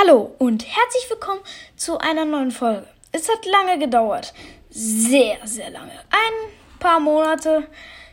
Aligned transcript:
Hallo 0.00 0.32
und 0.38 0.64
herzlich 0.64 1.10
willkommen 1.10 1.40
zu 1.74 1.98
einer 1.98 2.24
neuen 2.24 2.52
Folge. 2.52 2.86
Es 3.10 3.28
hat 3.28 3.44
lange 3.44 3.80
gedauert. 3.80 4.32
Sehr, 4.70 5.38
sehr 5.44 5.70
lange. 5.70 5.90
Ein 5.90 6.78
paar 6.78 7.00
Monate. 7.00 7.66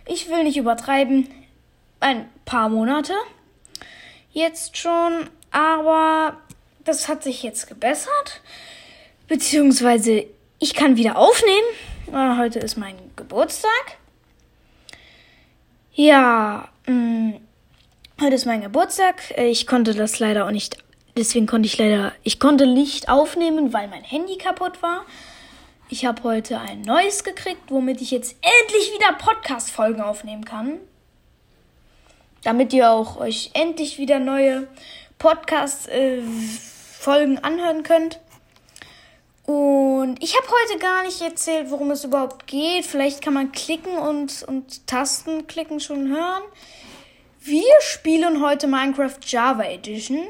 Ich 0.07 0.27
will 0.27 0.45
nicht 0.45 0.57
übertreiben. 0.57 1.29
Ein 1.99 2.27
paar 2.43 2.69
Monate. 2.69 3.13
Jetzt 4.31 4.77
schon. 4.77 5.29
Aber 5.51 6.37
das 6.85 7.07
hat 7.07 7.21
sich 7.21 7.43
jetzt 7.43 7.67
gebessert. 7.67 8.41
Beziehungsweise 9.27 10.25
ich 10.57 10.73
kann 10.73 10.97
wieder 10.97 11.17
aufnehmen. 11.17 11.67
Ah, 12.11 12.39
heute 12.39 12.57
ist 12.57 12.77
mein 12.77 12.95
Geburtstag. 13.15 13.97
Ja, 15.93 16.67
mh, 16.87 16.93
mm, 16.93 17.39
heute 18.21 18.33
ist 18.33 18.47
mein 18.47 18.61
Geburtstag. 18.61 19.37
Ich 19.37 19.67
konnte 19.67 19.93
das 19.93 20.17
leider 20.17 20.47
auch 20.47 20.51
nicht 20.51 20.83
Deswegen 21.17 21.47
konnte 21.47 21.67
ich 21.67 21.77
leider, 21.77 22.11
ich 22.23 22.41
konnte 22.41 22.67
nicht 22.67 23.07
aufnehmen, 23.07 23.71
weil 23.71 23.87
mein 23.87 24.03
Handy 24.03 24.37
kaputt 24.37 24.83
war. 24.83 25.05
Ich 25.87 26.03
habe 26.03 26.23
heute 26.23 26.59
ein 26.59 26.81
neues 26.81 27.23
gekriegt, 27.23 27.61
womit 27.69 28.01
ich 28.01 28.11
jetzt 28.11 28.35
endlich 28.41 28.91
wieder 28.93 29.13
Podcast-Folgen 29.13 30.01
aufnehmen 30.01 30.43
kann. 30.43 30.77
Damit 32.43 32.73
ihr 32.73 32.91
auch 32.91 33.15
euch 33.17 33.51
endlich 33.53 33.97
wieder 33.97 34.19
neue 34.19 34.67
Podcast-Folgen 35.17 37.39
anhören 37.39 37.83
könnt. 37.83 38.19
Und 39.45 40.21
ich 40.21 40.35
habe 40.35 40.47
heute 40.47 40.79
gar 40.79 41.03
nicht 41.03 41.21
erzählt, 41.21 41.71
worum 41.71 41.91
es 41.91 42.03
überhaupt 42.03 42.45
geht. 42.45 42.85
Vielleicht 42.85 43.21
kann 43.21 43.35
man 43.35 43.53
klicken 43.53 43.97
und, 43.97 44.43
und 44.43 44.85
Tasten 44.85 45.47
klicken 45.47 45.79
schon 45.79 46.09
hören. 46.09 46.43
Wir 47.39 47.71
spielen 47.79 48.43
heute 48.43 48.67
Minecraft 48.67 49.19
Java 49.23 49.63
Edition 49.63 50.27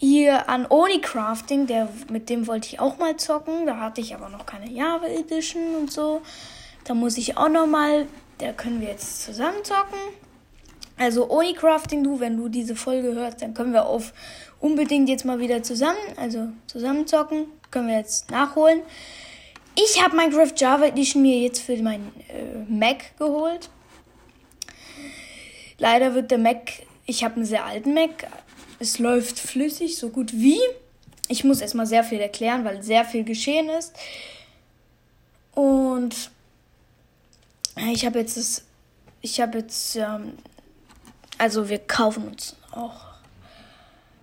hier 0.00 0.48
an 0.48 0.66
Oni 0.70 0.98
Crafting, 1.02 1.66
der, 1.66 1.86
mit 2.10 2.30
dem 2.30 2.46
wollte 2.46 2.68
ich 2.68 2.80
auch 2.80 2.96
mal 2.96 3.18
zocken. 3.18 3.66
Da 3.66 3.76
hatte 3.76 4.00
ich 4.00 4.14
aber 4.14 4.30
noch 4.30 4.46
keine 4.46 4.70
Java 4.70 5.06
Edition 5.06 5.76
und 5.76 5.92
so. 5.92 6.22
Da 6.84 6.94
muss 6.94 7.18
ich 7.18 7.36
auch 7.36 7.50
noch 7.50 7.66
mal, 7.66 8.06
da 8.38 8.52
können 8.52 8.80
wir 8.80 8.88
jetzt 8.88 9.22
zusammen 9.22 9.62
zocken. 9.62 9.98
Also 10.98 11.30
Oni 11.30 11.52
Crafting, 11.52 12.02
du, 12.02 12.18
wenn 12.18 12.38
du 12.38 12.48
diese 12.48 12.76
Folge 12.76 13.12
hörst, 13.12 13.42
dann 13.42 13.52
können 13.52 13.74
wir 13.74 13.84
auf 13.84 14.14
unbedingt 14.58 15.10
jetzt 15.10 15.26
mal 15.26 15.38
wieder 15.38 15.62
zusammen, 15.62 15.98
also 16.16 16.48
zusammen 16.66 17.06
zocken. 17.06 17.48
Können 17.70 17.88
wir 17.88 17.98
jetzt 17.98 18.30
nachholen. 18.30 18.80
Ich 19.74 20.02
habe 20.02 20.16
Minecraft 20.16 20.54
Java 20.56 20.86
Edition 20.86 21.20
mir 21.20 21.40
jetzt 21.40 21.60
für 21.60 21.76
meinen 21.76 22.10
äh, 22.30 22.72
Mac 22.72 23.18
geholt. 23.18 23.68
Leider 25.76 26.14
wird 26.14 26.30
der 26.30 26.38
Mac, 26.38 26.72
ich 27.04 27.22
habe 27.22 27.36
einen 27.36 27.44
sehr 27.44 27.66
alten 27.66 27.92
Mac, 27.92 28.26
es 28.80 28.98
läuft 28.98 29.38
flüssig, 29.38 29.96
so 29.96 30.08
gut 30.08 30.32
wie. 30.32 30.58
Ich 31.28 31.44
muss 31.44 31.60
erstmal 31.60 31.86
sehr 31.86 32.02
viel 32.02 32.18
erklären, 32.18 32.64
weil 32.64 32.82
sehr 32.82 33.04
viel 33.04 33.22
geschehen 33.22 33.68
ist. 33.68 33.92
Und 35.54 36.30
ich 37.92 38.04
habe 38.04 38.18
jetzt 38.18 38.36
das. 38.36 38.64
Ich 39.20 39.40
habe 39.40 39.58
jetzt. 39.58 39.96
Ähm, 39.96 40.32
also 41.38 41.68
wir 41.68 41.78
kaufen 41.78 42.26
uns 42.26 42.56
auch 42.72 43.00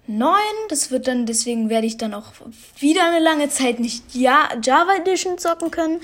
neun. 0.07 0.35
Das 0.69 0.91
wird 0.91 1.07
dann, 1.07 1.25
deswegen 1.25 1.69
werde 1.69 1.87
ich 1.87 1.97
dann 1.97 2.13
auch 2.13 2.33
wieder 2.79 3.05
eine 3.05 3.19
lange 3.19 3.49
Zeit 3.49 3.79
nicht 3.79 4.15
ja, 4.15 4.49
Java 4.61 4.95
Edition 4.95 5.37
zocken 5.37 5.71
können. 5.71 6.01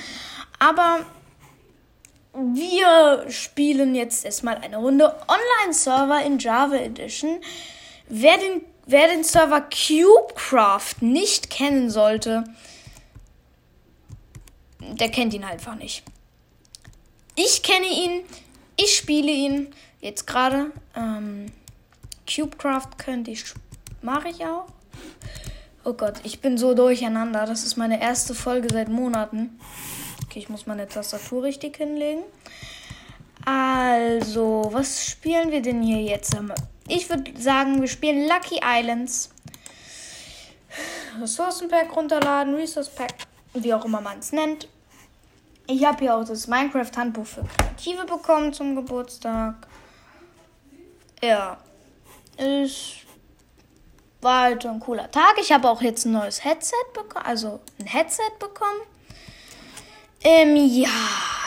Aber 0.60 1.06
wir 2.34 3.26
spielen 3.30 3.96
jetzt 3.96 4.26
erstmal 4.26 4.58
eine 4.58 4.78
Runde 4.78 5.16
Online-Server 5.28 6.24
in 6.24 6.40
Java 6.40 6.76
Edition. 6.76 7.40
Wer 8.08 8.38
den, 8.38 8.62
wer 8.86 9.08
den 9.08 9.24
Server 9.24 9.62
CubeCraft 9.62 11.02
nicht 11.02 11.50
kennen 11.50 11.90
sollte, 11.90 12.44
der 14.80 15.10
kennt 15.10 15.34
ihn 15.34 15.44
einfach 15.44 15.76
nicht. 15.76 16.04
Ich 17.36 17.64
kenne 17.64 17.88
ihn, 17.88 18.24
ich 18.76 18.96
spiele 18.96 19.32
ihn 19.32 19.74
jetzt 20.02 20.28
gerade. 20.28 20.72
Ähm, 20.96 21.48
CubeCraft 22.28 22.98
könnte 22.98 23.32
ich, 23.32 23.44
mache 24.02 24.30
ich 24.30 24.46
auch. 24.46 24.68
Oh 25.86 25.94
Gott, 25.94 26.22
ich 26.24 26.40
bin 26.40 26.58
so 26.58 26.74
durcheinander. 26.74 27.46
Das 27.46 27.64
ist 27.64 27.76
meine 27.76 28.02
erste 28.02 28.36
Folge 28.36 28.70
seit 28.72 28.88
Monaten. 28.88 29.60
Okay, 30.24 30.40
ich 30.40 30.50
muss 30.50 30.66
meine 30.66 30.88
Tastatur 30.88 31.44
richtig 31.44 31.78
hinlegen. 31.78 32.24
Also, 33.46 34.70
was 34.72 35.06
spielen 35.06 35.52
wir 35.52 35.62
denn 35.62 35.82
hier 35.82 36.02
jetzt? 36.02 36.36
Ich 36.88 37.10
würde 37.10 37.32
sagen, 37.42 37.82
wir 37.82 37.88
spielen 37.88 38.28
Lucky 38.28 38.62
Islands. 38.64 39.30
Ressourcenpack 41.22 41.96
runterladen, 41.96 42.56
Resource 42.56 42.90
Pack, 42.90 43.14
wie 43.54 43.74
auch 43.74 43.86
immer 43.86 44.02
man 44.02 44.20
es 44.20 44.32
nennt. 44.32 44.68
Ich 45.68 45.86
habe 45.86 46.00
hier 46.00 46.16
auch 46.16 46.26
das 46.26 46.48
Minecraft-Handbuch 46.48 47.26
für 47.26 47.44
Kreative 47.44 48.06
bekommen 48.06 48.52
zum 48.54 48.76
Geburtstag. 48.76 49.56
Ja, 51.22 51.58
es 52.36 52.96
war 54.22 54.44
halt 54.44 54.66
ein 54.66 54.80
cooler 54.80 55.10
Tag. 55.12 55.36
Ich 55.40 55.52
habe 55.52 55.70
auch 55.70 55.82
jetzt 55.82 56.06
ein 56.06 56.14
neues 56.14 56.44
Headset 56.44 56.76
bekommen, 56.94 57.26
also 57.26 57.60
ein 57.80 57.86
Headset 57.86 58.32
bekommen. 58.40 58.82
Ähm, 60.22 60.56
ja, 60.56 60.90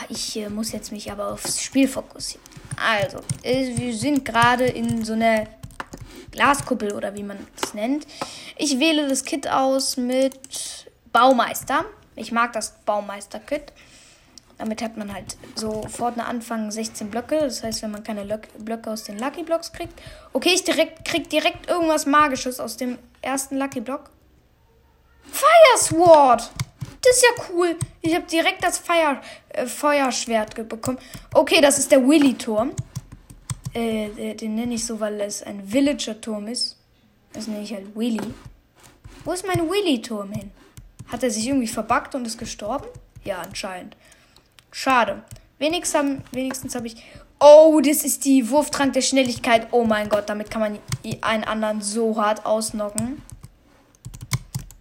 ich 0.08 0.36
äh, 0.36 0.48
muss 0.48 0.72
jetzt 0.72 0.92
mich 0.92 1.10
aber 1.10 1.32
aufs 1.32 1.62
Spiel 1.62 1.88
fokussieren. 1.88 2.44
Also, 2.76 3.20
wir 3.42 3.96
sind 3.96 4.24
gerade 4.24 4.64
in 4.64 5.04
so 5.04 5.14
einer 5.14 5.46
Glaskuppel 6.30 6.92
oder 6.92 7.14
wie 7.14 7.22
man 7.22 7.38
es 7.62 7.74
nennt. 7.74 8.06
Ich 8.56 8.78
wähle 8.78 9.08
das 9.08 9.24
Kit 9.24 9.48
aus 9.48 9.96
mit 9.96 10.86
Baumeister. 11.12 11.86
Ich 12.14 12.32
mag 12.32 12.52
das 12.52 12.74
Baumeister-Kit. 12.84 13.72
Damit 14.58 14.82
hat 14.82 14.96
man 14.96 15.12
halt 15.12 15.36
sofort 15.54 16.14
eine 16.14 16.26
Anfang 16.26 16.70
16 16.70 17.10
Blöcke. 17.10 17.38
Das 17.38 17.62
heißt, 17.62 17.82
wenn 17.82 17.90
man 17.90 18.02
keine 18.02 18.24
Lök 18.24 18.48
Blöcke 18.58 18.90
aus 18.90 19.04
den 19.04 19.18
Lucky 19.18 19.42
Blocks 19.42 19.72
kriegt. 19.72 20.00
Okay, 20.32 20.52
ich 20.54 20.64
direkt, 20.64 21.04
krieg 21.04 21.28
direkt 21.28 21.68
irgendwas 21.68 22.06
Magisches 22.06 22.60
aus 22.60 22.76
dem 22.76 22.98
ersten 23.20 23.58
Lucky 23.58 23.80
Block. 23.80 24.10
Fire 25.30 25.78
Sword! 25.78 26.50
Das 27.02 27.16
ist 27.16 27.22
ja 27.22 27.44
cool. 27.50 27.76
Ich 28.00 28.14
habe 28.14 28.26
direkt 28.26 28.64
das 28.64 28.78
Feuer, 28.78 29.20
äh, 29.56 29.66
Feuerschwert 29.66 30.68
bekommen. 30.68 30.98
Okay, 31.34 31.60
das 31.60 31.78
ist 31.78 31.90
der 31.90 32.06
Willy-Turm. 32.06 32.72
Äh, 33.74 34.34
den 34.34 34.54
nenne 34.54 34.74
ich 34.74 34.86
so, 34.86 35.00
weil 35.00 35.20
es 35.20 35.42
ein 35.42 35.72
Villager-Turm 35.72 36.48
ist. 36.48 36.76
Das 37.32 37.46
nenne 37.46 37.62
ich 37.62 37.72
halt 37.72 37.94
Willy. 37.94 38.32
Wo 39.24 39.32
ist 39.32 39.46
mein 39.46 39.68
Willy-Turm 39.68 40.32
hin? 40.32 40.50
Hat 41.08 41.22
er 41.22 41.30
sich 41.30 41.46
irgendwie 41.46 41.66
verbuggt 41.66 42.14
und 42.14 42.26
ist 42.26 42.38
gestorben? 42.38 42.86
Ja, 43.24 43.42
anscheinend. 43.42 43.96
Schade. 44.70 45.22
Wenigstens 45.58 45.98
habe 45.98 46.22
wenigstens 46.32 46.74
hab 46.74 46.84
ich. 46.84 46.96
Oh, 47.38 47.80
das 47.84 48.02
ist 48.02 48.24
die 48.24 48.48
Wurftrank 48.50 48.94
der 48.94 49.02
Schnelligkeit. 49.02 49.68
Oh 49.72 49.84
mein 49.84 50.08
Gott, 50.08 50.28
damit 50.28 50.50
kann 50.50 50.60
man 50.60 50.78
einen 51.20 51.44
anderen 51.44 51.82
so 51.82 52.16
hart 52.20 52.46
ausnocken. 52.46 53.20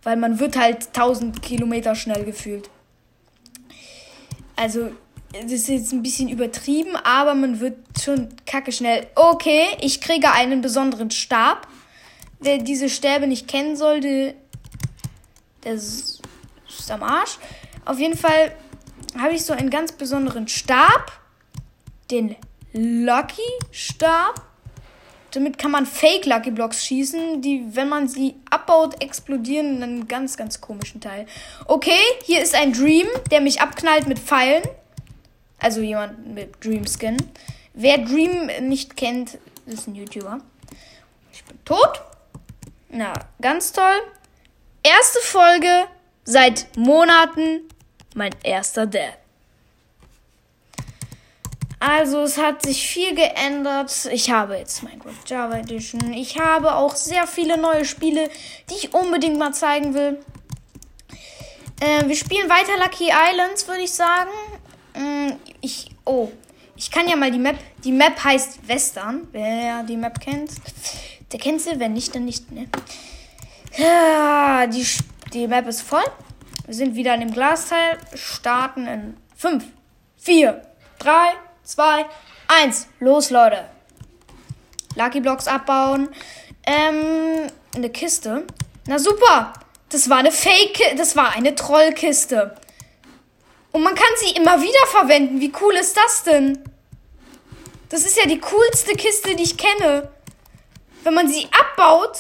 Weil 0.04 0.16
man 0.16 0.40
wird 0.40 0.58
halt 0.58 0.88
1000 0.88 1.42
Kilometer 1.42 1.96
schnell 1.96 2.24
gefühlt. 2.24 2.70
Also, 4.56 4.92
das 5.34 5.52
ist 5.52 5.68
jetzt 5.68 5.92
ein 5.92 6.02
bisschen 6.02 6.30
übertrieben, 6.30 6.96
aber 6.96 7.36
man 7.36 7.60
wird 7.60 7.78
schon 8.02 8.30
kacke 8.46 8.72
schnell. 8.72 9.08
Okay, 9.16 9.66
ich 9.82 10.00
kriege 10.02 10.32
einen 10.32 10.62
besonderen 10.62 11.12
Stab. 11.12 11.68
Wer 12.40 12.60
diese 12.60 12.90
Stäbe 12.90 13.28
nicht 13.28 13.48
kennen 13.48 13.76
sollte, 13.76 14.36
der 15.64 15.74
ist 15.74 16.22
am 16.90 17.04
Arsch. 17.04 17.38
Auf 17.86 18.00
jeden 18.00 18.18
Fall 18.18 18.56
habe 19.18 19.34
ich 19.34 19.44
so 19.44 19.54
einen 19.54 19.70
ganz 19.70 19.92
besonderen 19.92 20.48
Stab. 20.48 21.12
Den 22.12 22.36
Lucky 22.74 23.42
Stab. 23.72 24.45
Damit 25.36 25.58
kann 25.58 25.72
man 25.72 25.86
Fake 25.86 26.26
Lucky 26.26 26.50
Blocks 26.50 26.86
schießen, 26.86 27.42
die, 27.42 27.66
wenn 27.76 27.90
man 27.90 28.08
sie 28.08 28.36
abbaut, 28.50 29.04
explodieren 29.04 29.78
in 29.78 29.84
einem 29.84 30.08
ganz, 30.08 30.38
ganz 30.38 30.62
komischen 30.62 31.02
Teil. 31.02 31.26
Okay, 31.66 32.00
hier 32.24 32.42
ist 32.42 32.56
ein 32.56 32.72
Dream, 32.72 33.06
der 33.32 33.42
mich 33.42 33.60
abknallt 33.60 34.08
mit 34.08 34.18
Pfeilen. 34.18 34.64
Also 35.60 35.82
jemand 35.82 36.34
mit 36.34 36.64
Dream 36.64 36.86
Skin. 36.86 37.18
Wer 37.74 37.98
Dream 37.98 38.50
nicht 38.62 38.96
kennt, 38.96 39.38
ist 39.66 39.88
ein 39.88 39.96
YouTuber. 39.96 40.40
Ich 41.34 41.44
bin 41.44 41.58
tot. 41.66 42.02
Na, 42.90 43.12
ganz 43.42 43.74
toll. 43.74 44.02
Erste 44.84 45.20
Folge 45.20 45.86
seit 46.24 46.78
Monaten. 46.78 47.62
Mein 48.14 48.32
erster 48.44 48.86
Dad. 48.88 49.18
Also 51.80 52.22
es 52.22 52.38
hat 52.38 52.64
sich 52.64 52.88
viel 52.88 53.16
geändert. 53.16 54.08
Ich 54.12 54.32
habe 54.32 54.56
jetzt 54.58 54.84
Minecraft 54.84 55.12
Java 55.26 55.58
Edition. 55.58 56.14
Ich 56.14 56.40
habe 56.40 56.76
auch 56.76 56.96
sehr 56.96 57.28
viele 57.28 57.58
neue 57.58 57.86
Spiele, 57.86 58.30
die 58.70 58.76
ich 58.76 58.94
unbedingt 58.94 59.38
mal 59.38 59.54
zeigen 59.54 59.94
will. 59.94 60.20
Äh, 61.80 62.08
wir 62.08 62.16
spielen 62.16 62.50
weiter 62.50 62.78
Lucky 62.78 63.10
Islands, 63.10 63.68
würde 63.68 63.82
ich 63.82 63.92
sagen. 63.92 64.32
Äh, 64.94 65.34
ich, 65.62 65.90
oh, 66.06 66.32
ich 66.78 66.90
kann 66.90 67.08
ja 67.08 67.16
mal 67.16 67.32
die 67.32 67.40
Map. 67.40 67.58
Die 67.84 67.92
Map 67.92 68.24
heißt 68.24 68.68
Western, 68.68 69.28
wer 69.32 69.84
die 69.84 69.98
Map 69.98 70.20
kennt. 70.20 70.52
Der 71.32 71.40
kennt 71.40 71.62
sie, 71.62 71.80
wenn 71.80 71.94
nicht, 71.94 72.16
dann 72.16 72.26
nicht, 72.26 72.52
ne? 72.52 72.68
Ja, 73.78 74.68
die, 74.68 74.86
die 75.34 75.48
Map 75.48 75.68
ist 75.68 75.82
voll. 75.82 76.06
Wir 76.66 76.74
sind 76.74 76.96
wieder 76.96 77.14
in 77.14 77.20
dem 77.22 77.32
Glasteil. 77.32 77.98
Starten 78.14 78.88
in 78.88 79.18
5, 79.36 79.66
4, 80.18 80.62
3, 81.00 81.12
2, 81.66 82.06
1. 82.48 82.88
Los, 83.00 83.32
Leute. 83.32 83.66
Lucky 84.96 85.20
Blocks 85.20 85.48
abbauen. 85.48 86.10
Ähm, 86.66 87.48
eine 87.76 87.90
Kiste. 87.90 88.46
Na 88.88 89.00
super. 89.00 89.54
Das 89.90 90.10
war 90.10 90.18
eine 90.18 90.32
Fake, 90.32 90.96
das 90.98 91.16
war 91.16 91.34
eine 91.36 91.56
Trollkiste. 91.56 92.56
Und 93.72 93.84
man 93.84 93.96
kann 93.96 94.08
sie 94.18 94.32
immer 94.32 94.62
wieder 94.62 94.86
verwenden. 94.88 95.42
Wie 95.42 95.52
cool 95.62 95.74
ist 95.76 95.98
das 95.98 96.24
denn? 96.24 96.64
Das 97.90 98.02
ist 98.06 98.18
ja 98.18 98.26
die 98.26 98.40
coolste 98.40 98.94
Kiste, 98.94 99.36
die 99.36 99.44
ich 99.44 99.58
kenne. 99.58 100.12
Wenn 101.04 101.14
man 101.14 101.28
sie 101.28 101.48
abbaut, 101.52 102.18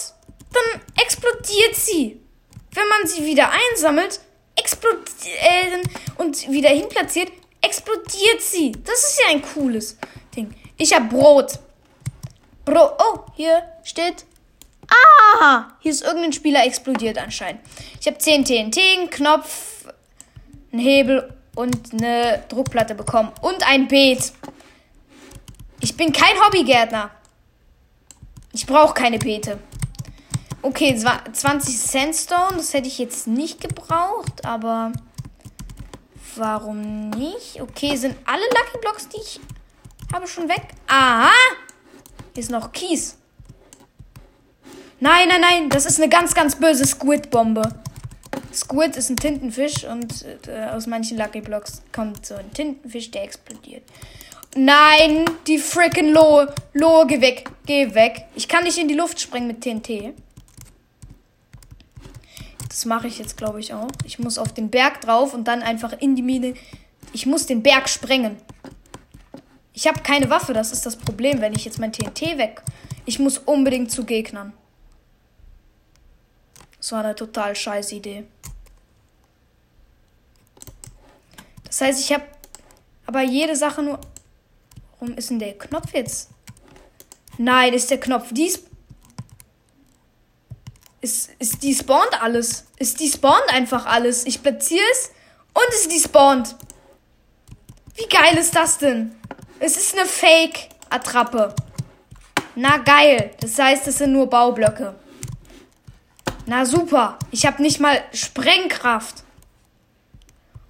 dann 0.53 0.81
explodiert 1.01 1.75
sie. 1.75 2.21
Wenn 2.71 2.87
man 2.87 3.07
sie 3.07 3.25
wieder 3.25 3.49
einsammelt 3.51 4.19
explodiert 4.55 5.37
äh, 5.41 5.83
und 6.17 6.49
wieder 6.49 6.69
hinplatziert, 6.69 7.31
explodiert 7.65 8.41
sie. 8.41 8.71
Das 8.83 8.99
ist 8.99 9.21
ja 9.23 9.31
ein 9.31 9.41
cooles 9.41 9.97
Ding. 10.35 10.53
Ich 10.77 10.93
habe 10.93 11.05
Brot. 11.05 11.59
Brot. 12.63 12.93
Oh, 12.99 13.19
hier 13.35 13.63
steht. 13.83 14.25
Ah, 14.87 15.65
hier 15.79 15.91
ist 15.91 16.03
irgendein 16.03 16.33
Spieler 16.33 16.63
explodiert 16.65 17.17
anscheinend. 17.17 17.61
Ich 17.99 18.07
habe 18.07 18.17
10 18.17 18.45
TNT, 18.45 18.77
einen 18.77 19.09
Knopf, 19.09 19.85
einen 20.71 20.81
Hebel 20.81 21.33
und 21.55 21.93
eine 21.93 22.43
Druckplatte 22.49 22.93
bekommen. 22.93 23.31
Und 23.41 23.67
ein 23.67 23.87
Beet. 23.87 24.31
Ich 25.79 25.97
bin 25.97 26.11
kein 26.11 26.35
Hobbygärtner. 26.45 27.09
Ich 28.53 28.65
brauche 28.65 28.93
keine 28.93 29.17
Beete. 29.17 29.57
Okay, 30.61 30.95
20 30.95 31.79
Sandstone, 31.79 32.57
das 32.57 32.73
hätte 32.73 32.87
ich 32.87 32.97
jetzt 32.97 33.27
nicht 33.27 33.61
gebraucht, 33.61 34.45
aber 34.45 34.93
warum 36.37 37.09
nicht? 37.09 37.61
Okay, 37.61 37.95
sind 37.95 38.15
alle 38.25 38.43
Lucky 38.43 38.79
Blocks, 38.81 39.07
die 39.09 39.17
ich 39.17 39.39
habe, 40.13 40.27
schon 40.27 40.47
weg? 40.47 40.67
Aha! 40.87 41.31
Hier 42.33 42.43
ist 42.43 42.51
noch 42.51 42.71
Kies. 42.71 43.17
Nein, 44.99 45.27
nein, 45.27 45.41
nein, 45.41 45.69
das 45.69 45.85
ist 45.85 45.99
eine 45.99 46.09
ganz, 46.09 46.33
ganz 46.33 46.55
böse 46.55 46.85
Squid-Bombe. 46.85 47.63
Squid 48.53 48.95
ist 48.95 49.09
ein 49.09 49.17
Tintenfisch 49.17 49.83
und 49.83 50.25
äh, 50.47 50.69
aus 50.69 50.87
manchen 50.87 51.17
Lucky 51.17 51.41
Blocks 51.41 51.81
kommt 51.91 52.25
so 52.25 52.35
ein 52.35 52.51
Tintenfisch, 52.53 53.11
der 53.11 53.23
explodiert. 53.23 53.83
Nein, 54.55 55.25
die 55.47 55.57
freaking 55.57 56.13
Lohe. 56.13 56.53
Lohe, 56.73 57.05
geh 57.07 57.19
weg. 57.19 57.49
Geh 57.65 57.93
weg. 57.93 58.25
Ich 58.35 58.47
kann 58.47 58.63
nicht 58.63 58.77
in 58.77 58.87
die 58.87 58.93
Luft 58.93 59.19
springen 59.19 59.47
mit 59.47 59.61
TNT. 59.61 60.13
Das 62.75 62.83
mache 62.83 63.07
ich 63.07 63.19
jetzt, 63.19 63.37
glaube 63.37 63.61
ich, 63.61 63.73
auch. 63.73 63.87
Ich 64.03 64.19
muss 64.19 64.37
auf 64.37 64.53
den 64.53 64.69
Berg 64.69 64.99
drauf 64.99 65.33
und 65.33 65.45
dann 65.45 65.61
einfach 65.61 65.93
in 65.93 66.17
die 66.17 66.21
Mine. 66.21 66.55
Ich 67.13 67.25
muss 67.25 67.45
den 67.45 67.63
Berg 67.63 67.87
sprengen. 67.87 68.35
Ich 69.71 69.87
habe 69.87 70.01
keine 70.01 70.29
Waffe, 70.29 70.51
das 70.51 70.73
ist 70.73 70.85
das 70.85 70.97
Problem, 70.97 71.39
wenn 71.39 71.53
ich 71.53 71.63
jetzt 71.63 71.79
mein 71.79 71.93
TNT 71.93 72.37
weg. 72.37 72.61
Ich 73.05 73.17
muss 73.17 73.37
unbedingt 73.37 73.91
zu 73.91 74.03
Gegnern. 74.03 74.51
Das 76.77 76.91
war 76.91 77.05
eine 77.05 77.15
total 77.15 77.55
scheiß 77.55 77.93
Idee. 77.93 78.25
Das 81.63 81.79
heißt, 81.79 82.01
ich 82.01 82.11
habe 82.11 82.25
aber 83.05 83.21
jede 83.21 83.55
Sache 83.55 83.83
nur. 83.83 84.01
Warum 84.99 85.15
ist 85.15 85.29
denn 85.29 85.39
der 85.39 85.57
Knopf 85.57 85.93
jetzt? 85.93 86.29
Nein, 87.37 87.73
ist 87.73 87.89
der 87.89 88.01
Knopf 88.01 88.33
dies 88.33 88.65
ist, 91.05 91.29
ist 91.37 91.63
despawnt 91.63 92.21
alles. 92.21 92.65
Ist 92.77 92.99
despawnt 92.99 93.47
einfach 93.49 93.85
alles. 93.85 94.25
Ich 94.25 94.41
platziere 94.41 94.83
es 94.91 95.11
und 95.53 95.69
es 95.69 95.87
despawnt. 95.87 96.55
Wie 97.95 98.07
geil 98.07 98.37
ist 98.37 98.55
das 98.55 98.79
denn? 98.79 99.15
Es 99.59 99.77
ist 99.77 99.97
eine 99.97 100.07
Fake-Attrappe. 100.07 101.55
Na 102.55 102.77
geil. 102.77 103.31
Das 103.39 103.57
heißt, 103.57 103.87
es 103.87 103.99
sind 103.99 104.13
nur 104.13 104.29
Baublöcke. 104.29 104.95
Na 106.47 106.65
super. 106.65 107.19
Ich 107.31 107.45
habe 107.45 107.61
nicht 107.61 107.79
mal 107.79 108.03
Sprengkraft. 108.11 109.23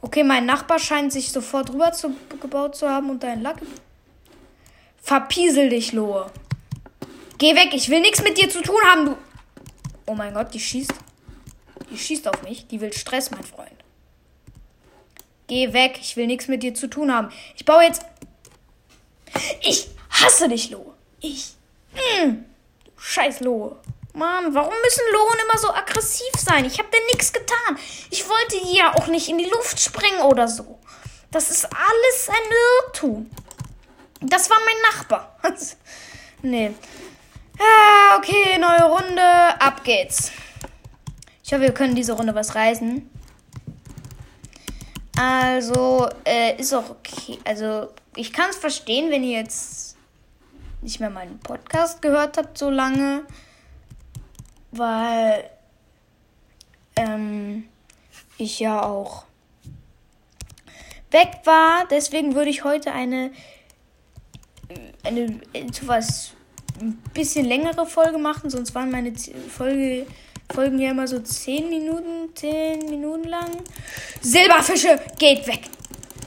Okay, 0.01 0.23
mein 0.23 0.45
Nachbar 0.45 0.79
scheint 0.79 1.11
sich 1.13 1.31
sofort 1.31 1.71
rüber 1.71 1.91
zu, 1.93 2.15
gebaut 2.41 2.75
zu 2.75 2.89
haben 2.89 3.09
und 3.09 3.23
dein 3.23 3.41
Lack. 3.41 3.57
Verpiesel 5.01 5.69
dich, 5.69 5.93
Lohe. 5.93 6.29
Geh 7.37 7.55
weg, 7.55 7.69
ich 7.73 7.89
will 7.89 8.01
nichts 8.01 8.21
mit 8.21 8.37
dir 8.37 8.49
zu 8.49 8.61
tun 8.61 8.79
haben, 8.85 9.05
du. 9.05 9.17
Oh 10.05 10.13
mein 10.13 10.33
Gott, 10.33 10.53
die 10.53 10.59
schießt. 10.59 10.93
Die 11.89 11.97
schießt 11.97 12.27
auf 12.27 12.43
mich. 12.43 12.67
Die 12.67 12.81
will 12.81 12.93
Stress, 12.93 13.31
mein 13.31 13.43
Freund. 13.43 13.71
Geh 15.47 15.73
weg. 15.73 15.99
Ich 16.01 16.15
will 16.15 16.27
nichts 16.27 16.47
mit 16.47 16.63
dir 16.63 16.73
zu 16.73 16.87
tun 16.87 17.13
haben. 17.13 17.31
Ich 17.55 17.65
baue 17.65 17.83
jetzt. 17.83 18.05
Ich 19.61 19.89
hasse 20.09 20.47
dich, 20.47 20.69
Lohe. 20.69 20.93
Ich. 21.19 21.53
Mm, 21.93 22.43
scheiß 22.97 23.41
Lohe. 23.41 23.77
Mann, 24.13 24.53
warum 24.53 24.73
müssen 24.83 25.03
Lohen 25.11 25.37
immer 25.43 25.59
so 25.59 25.73
aggressiv 25.73 26.31
sein? 26.37 26.65
Ich 26.65 26.79
habe 26.79 26.89
dir 26.89 27.03
nichts 27.07 27.33
getan. 27.33 27.77
Ich 28.09 28.27
wollte 28.27 28.61
die 28.63 28.77
ja 28.77 28.95
auch 28.95 29.07
nicht 29.07 29.27
in 29.27 29.37
die 29.37 29.49
Luft 29.49 29.79
springen 29.79 30.21
oder 30.21 30.47
so. 30.47 30.79
Das 31.31 31.51
ist 31.51 31.65
alles 31.65 32.29
ein 32.29 32.51
Irrtum. 32.85 33.29
Das 34.21 34.49
war 34.49 34.57
mein 34.65 34.81
Nachbar. 34.93 35.37
nee. 36.41 36.73
Ah, 37.59 38.17
okay, 38.17 38.57
neue 38.59 38.83
Runde. 38.83 39.21
Ab 39.59 39.83
geht's. 39.83 40.31
Ich 41.43 41.53
hoffe, 41.53 41.63
wir 41.63 41.73
können 41.73 41.95
diese 41.95 42.13
Runde 42.13 42.35
was 42.35 42.55
reißen. 42.55 43.09
Also, 45.17 46.09
äh, 46.25 46.59
ist 46.59 46.73
auch 46.73 46.89
okay. 46.89 47.39
Also, 47.45 47.89
ich 48.15 48.33
kann 48.33 48.49
es 48.49 48.57
verstehen, 48.57 49.09
wenn 49.11 49.23
ihr 49.23 49.39
jetzt 49.39 49.95
nicht 50.81 50.99
mehr 50.99 51.09
meinen 51.09 51.39
Podcast 51.39 52.01
gehört 52.01 52.37
habt 52.37 52.57
so 52.57 52.69
lange. 52.69 53.23
Weil 54.71 55.49
ähm, 56.97 57.69
ich 58.37 58.59
ja 58.59 58.83
auch 58.83 59.25
weg 61.11 61.41
war. 61.45 61.85
Deswegen 61.89 62.35
würde 62.35 62.49
ich 62.49 62.63
heute 62.63 62.91
eine, 62.91 63.31
eine 65.03 65.39
etwas 65.53 66.34
ein 66.79 67.01
bisschen 67.13 67.45
längere 67.45 67.85
Folge 67.85 68.17
machen, 68.17 68.49
sonst 68.49 68.75
waren 68.75 68.91
meine 68.91 69.13
Folge, 69.55 70.05
Folgen 70.53 70.79
ja 70.79 70.91
immer 70.91 71.07
so 71.07 71.19
10 71.19 71.69
Minuten, 71.69 72.35
10 72.35 72.89
Minuten 72.89 73.27
lang. 73.27 73.49
Silberfische, 74.21 74.99
geht 75.17 75.47
weg! 75.47 75.61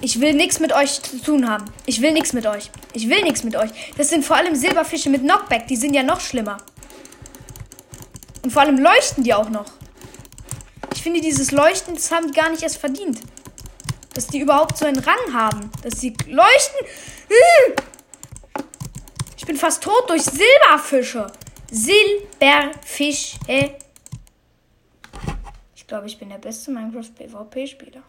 Ich 0.00 0.20
will 0.20 0.32
nichts 0.32 0.60
mit 0.60 0.72
euch 0.72 1.02
zu 1.02 1.20
tun 1.20 1.48
haben. 1.48 1.64
Ich 1.84 2.00
will 2.00 2.12
nichts 2.12 2.32
mit 2.32 2.46
euch. 2.46 2.70
Ich 2.92 3.08
will 3.08 3.22
nichts 3.22 3.42
mit 3.42 3.56
euch. 3.56 3.70
Das 3.96 4.10
sind 4.10 4.24
vor 4.24 4.36
allem 4.36 4.54
Silberfische 4.54 5.10
mit 5.10 5.22
Knockback, 5.22 5.66
die 5.66 5.76
sind 5.76 5.92
ja 5.94 6.02
noch 6.02 6.20
schlimmer. 6.20 6.58
Und 8.42 8.52
vor 8.52 8.62
allem 8.62 8.78
leuchten 8.78 9.24
die 9.24 9.34
auch 9.34 9.50
noch. 9.50 9.66
Ich 10.94 11.02
finde, 11.02 11.20
dieses 11.20 11.50
Leuchten, 11.50 11.94
das 11.94 12.10
haben 12.12 12.28
die 12.28 12.32
gar 12.32 12.50
nicht 12.50 12.62
erst 12.62 12.78
verdient. 12.78 13.20
Dass 14.14 14.28
die 14.28 14.40
überhaupt 14.40 14.78
so 14.78 14.84
einen 14.84 14.98
Rang 14.98 15.34
haben. 15.34 15.70
Dass 15.82 16.00
sie 16.00 16.16
leuchten. 16.26 16.86
Bin 19.48 19.56
fast 19.56 19.82
tot 19.82 20.10
durch 20.10 20.22
Silberfische. 20.24 21.26
Silberfische. 21.70 23.38
Ich 25.74 25.86
glaube, 25.86 26.06
ich 26.06 26.18
bin 26.18 26.28
der 26.28 26.36
beste 26.36 26.70
Minecraft 26.70 27.10
PvP-Spieler. 27.16 28.02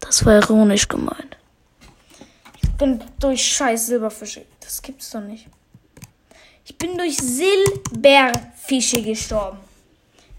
Das 0.00 0.26
war 0.26 0.34
ironisch 0.42 0.88
gemeint. 0.88 1.36
Ich 2.60 2.68
bin 2.72 3.04
durch 3.20 3.40
scheiß 3.40 3.86
Silberfische. 3.86 4.44
Das 4.58 4.82
gibt's 4.82 5.10
doch 5.10 5.20
nicht. 5.20 5.46
Ich 6.64 6.76
bin 6.76 6.98
durch 6.98 7.16
Silberfische 7.18 9.00
gestorben. 9.00 9.60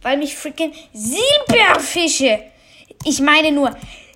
Weil 0.02 0.18
mich 0.18 0.36
freaking 0.36 0.74
Silberfische. 0.92 2.44
Ich 3.06 3.22
meine 3.22 3.54
nur 3.54 3.70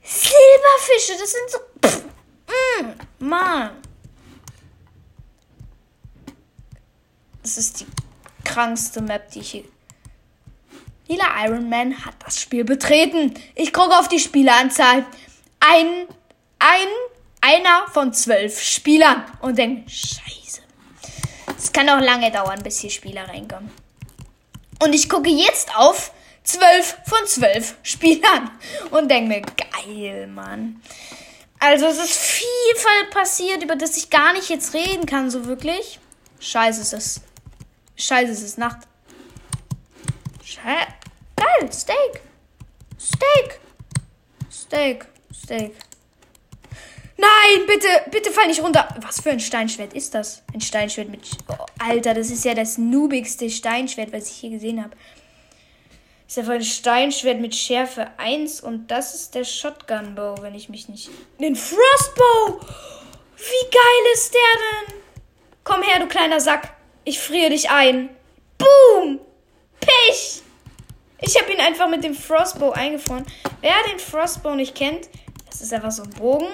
Silberfische. 0.04 1.14
Das 1.18 1.32
sind 1.32 1.50
so. 1.50 1.60
Pff, 1.82 2.04
mm, 2.82 3.26
Mann. 3.26 3.82
Das 7.42 7.58
ist 7.58 7.82
die 7.82 7.88
krankste 8.44 9.02
Map, 9.02 9.32
die 9.32 9.40
ich 9.40 9.52
hier. 9.52 9.64
Lila 11.08 11.46
Iron 11.46 11.70
Man 11.70 12.06
hat 12.06 12.14
das 12.24 12.40
Spiel 12.40 12.64
betreten. 12.64 13.34
Ich 13.56 13.74
gucke 13.74 13.98
auf 13.98 14.08
die 14.08 14.20
Spieleranzahl. 14.20 15.06
Ein, 15.60 16.08
ein, 16.60 16.88
einer 17.42 17.88
von 17.92 18.14
zwölf 18.14 18.62
Spielern. 18.62 19.26
Und 19.42 19.58
denke, 19.58 19.90
scheiße. 19.90 20.62
Es 21.58 21.74
kann 21.74 21.90
auch 21.90 22.00
lange 22.00 22.32
dauern, 22.32 22.64
bis 22.64 22.80
hier 22.80 22.90
Spieler 22.90 23.28
reinkommen. 23.28 23.72
Und 24.82 24.94
ich 24.94 25.10
gucke 25.10 25.30
jetzt 25.30 25.76
auf 25.76 26.12
zwölf 26.44 26.98
von 27.06 27.26
zwölf 27.26 27.76
Spielern. 27.84 28.50
Und 28.92 29.12
denke 29.12 29.28
mir, 29.28 29.42
geil, 29.42 30.28
Mann. 30.28 30.82
Also 31.60 31.88
es 31.88 32.00
ist 32.00 32.18
viel 32.18 32.48
passiert, 33.12 33.64
über 33.64 33.76
das 33.76 33.98
ich 33.98 34.10
gar 34.10 34.34
nicht 34.34 34.50
jetzt 34.50 34.74
reden 34.74 35.06
kann, 35.06 35.30
so 35.30 35.46
wirklich. 35.46 36.00
Scheiße, 36.40 36.82
es 36.82 36.94
ist. 36.94 37.22
Scheiße, 38.02 38.32
es 38.32 38.42
ist 38.42 38.58
Nacht. 38.58 38.80
Scheiße. 40.44 40.88
Geil, 41.36 41.72
Steak. 41.72 42.22
Steak. 43.00 43.60
Steak. 44.52 45.06
Steak. 45.32 45.76
Nein, 47.18 47.68
bitte, 47.68 47.88
bitte 48.10 48.32
fall 48.32 48.48
nicht 48.48 48.64
runter. 48.64 48.88
Was 49.02 49.22
für 49.22 49.30
ein 49.30 49.40
Steinschwert 49.40 49.94
ist 49.94 50.16
das? 50.16 50.42
Ein 50.52 50.62
Steinschwert 50.62 51.10
mit. 51.10 51.30
Oh, 51.48 51.66
Alter, 51.78 52.16
das 52.16 52.32
ist 52.32 52.44
ja 52.44 52.56
das 52.56 52.80
noobigste 52.80 53.52
Steinschwert, 53.52 54.12
was 54.12 54.30
ich 54.32 54.38
hier 54.38 54.50
gesehen 54.50 54.84
habe. 54.84 54.98
Ist 56.28 56.40
einfach 56.40 56.54
ein 56.54 56.64
Steinschwert 56.64 57.40
mit 57.40 57.54
Schärfe 57.54 58.08
1 58.18 58.62
und 58.62 58.90
das 58.90 59.14
ist 59.14 59.36
der 59.36 59.44
Shotgun 59.44 60.16
Bow, 60.16 60.42
wenn 60.42 60.56
ich 60.56 60.70
mich 60.70 60.90
nicht. 60.90 61.12
Den 61.40 61.56
Frostbow! 61.56 62.62
Wie 63.38 63.70
geil 63.70 64.14
ist 64.16 64.34
der 64.34 64.88
denn? 64.88 65.02
Komm 65.64 65.84
her, 65.84 66.00
du 66.00 66.08
kleiner 66.08 66.40
Sack. 66.40 66.81
Ich 67.04 67.20
friere 67.20 67.50
dich 67.50 67.70
ein. 67.70 68.10
Boom! 68.58 69.20
Pech! 69.80 70.42
Ich 71.22 71.40
habe 71.40 71.52
ihn 71.52 71.60
einfach 71.60 71.90
mit 71.90 72.04
dem 72.04 72.16
Frostbow 72.16 72.72
eingefroren. 72.72 73.26
Wer 73.62 73.74
den 73.90 74.00
Frostbow 74.00 74.56
nicht 74.56 74.76
kennt, 74.76 75.10
das 75.50 75.62
ist 75.62 75.74
einfach 75.74 75.92
so 75.92 76.04
ein 76.04 76.10
Bogen 76.12 76.48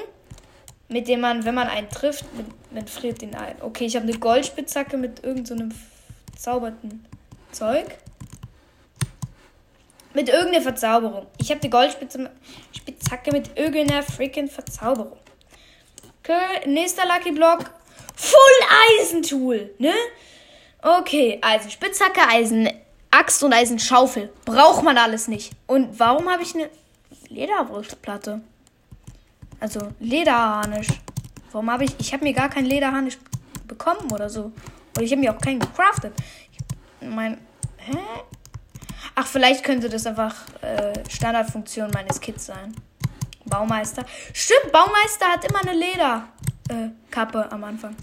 mit 0.89 1.07
dem 1.07 1.21
man, 1.21 1.43
wenn 1.45 1.55
man 1.55 1.67
einen 1.67 1.89
trifft, 1.89 2.25
man 2.71 2.87
friert 2.87 3.21
ihn 3.21 3.35
ein. 3.35 3.61
Okay, 3.61 3.85
ich 3.85 3.95
habe 3.95 4.07
eine 4.07 4.17
Goldspitzhacke 4.17 4.97
mit 4.97 5.23
irgendeinem 5.23 5.71
so 5.71 5.77
zauberten 6.37 7.05
Zeug. 7.51 7.85
Mit 10.13 10.29
irgendeiner 10.29 10.63
Verzauberung. 10.63 11.27
Ich 11.37 11.51
habe 11.51 11.59
die 11.59 11.69
Goldspitzhacke 11.69 13.31
mit 13.31 13.57
irgendeiner 13.57 14.01
freaking 14.01 14.47
Verzauberung. 14.47 15.17
Okay, 16.23 16.67
nächster 16.67 17.03
Lucky 17.05 17.31
Block. 17.31 17.71
Full 18.15 18.99
Eisentool, 18.99 19.75
ne? 19.77 19.93
Okay, 20.81 21.39
also 21.41 21.69
Spitzhacke, 21.69 22.21
Eisen, 22.29 22.69
Axt 23.11 23.43
und 23.43 23.53
Eisenschaufel. 23.53 24.31
Braucht 24.45 24.83
man 24.83 24.97
alles 24.97 25.27
nicht. 25.27 25.53
Und 25.65 25.99
warum 25.99 26.29
habe 26.29 26.43
ich 26.43 26.53
eine 26.55 26.69
Lederwurstplatte? 27.29 28.41
Also 29.59 29.89
Lederharnisch. 29.99 30.87
Warum 31.51 31.71
habe 31.71 31.85
ich. 31.85 31.91
Ich 31.99 32.13
habe 32.13 32.23
mir 32.23 32.33
gar 32.33 32.49
keinen 32.49 32.65
Lederharnisch 32.65 33.17
bekommen 33.67 34.11
oder 34.11 34.29
so. 34.29 34.51
Oder 34.95 35.03
ich 35.03 35.11
habe 35.11 35.21
mir 35.21 35.35
auch 35.35 35.41
keinen 35.41 35.59
gecraftet. 35.59 36.13
Ich 37.01 37.07
mein. 37.07 37.39
Hä? 37.77 37.97
Ach, 39.15 39.25
vielleicht 39.25 39.63
könnte 39.63 39.89
das 39.89 40.05
einfach 40.05 40.35
äh, 40.61 40.93
Standardfunktion 41.09 41.89
meines 41.91 42.19
Kits 42.21 42.45
sein. 42.45 42.75
Baumeister. 43.45 44.05
Stimmt, 44.33 44.71
Baumeister 44.71 45.25
hat 45.27 45.43
immer 45.49 45.61
eine 45.61 45.73
Lederkappe 45.73 47.47
äh, 47.49 47.53
am 47.53 47.63
Anfang. 47.63 47.95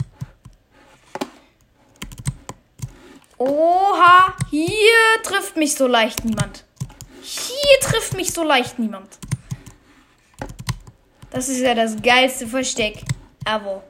Oha, 3.39 4.35
hier 4.51 5.23
trifft 5.23 5.57
mich 5.57 5.75
so 5.75 5.87
leicht 5.87 6.25
niemand. 6.25 6.65
Hier 7.23 7.81
trifft 7.81 8.15
mich 8.15 8.33
so 8.33 8.45
leicht 8.45 8.79
niemand. 8.79 9.19
Das 11.31 11.49
ist 11.49 11.61
ja 11.61 11.75
das 11.75 12.01
geilste 12.01 12.47
Versteck. 12.47 13.03
Aber 13.45 13.83